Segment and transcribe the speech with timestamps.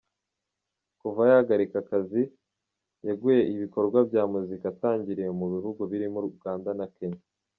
[1.01, 2.21] Kuva yagarika akazi;
[3.07, 7.21] yaguye ibikorwa bya muzika atangiriye mu bihugu birimo Uganda na Kenya.